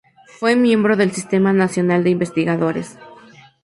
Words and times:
Fue 0.39 0.55
miembro 0.55 0.97
del 0.97 1.11
Sistema 1.11 1.53
Nacional 1.53 2.03
de 2.03 2.09
Investigadores. 2.09 2.97